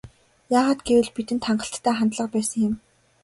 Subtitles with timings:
[0.57, 2.73] Яагаад гэвэл бидэнд гайхалтай хандлага байсан юм.